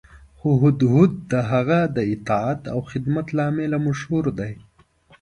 خو 0.37 0.49
هدهد 0.63 1.11
د 1.31 1.33
هغه 1.51 1.79
د 1.95 1.97
اطاعت 2.13 2.61
او 2.73 2.79
خدمت 2.91 3.27
له 3.37 3.43
امله 3.51 3.77
مشهور 3.87 4.25
دی. 4.39 4.53